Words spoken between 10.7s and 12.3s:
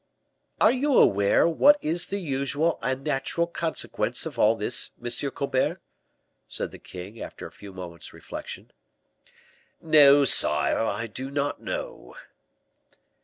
I do not know."